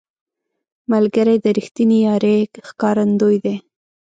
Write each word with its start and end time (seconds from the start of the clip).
ملګری 0.91 1.35
د 1.41 1.45
رښتینې 1.57 1.97
یارۍ 2.05 2.39
ښکارندوی 2.67 3.37
دی 3.45 3.55